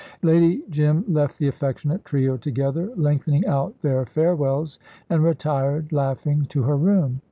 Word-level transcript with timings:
Lady 0.23 0.63
Jim 0.71 1.05
left 1.07 1.37
the 1.37 1.47
affectionate 1.47 2.03
trio 2.03 2.35
together, 2.35 2.89
lengthening 2.95 3.45
out 3.45 3.79
their 3.83 4.03
farewells, 4.03 4.79
and 5.11 5.23
retired, 5.23 5.91
laughing, 5.93 6.43
to 6.45 6.63
her 6.63 6.75
room. 6.75 7.19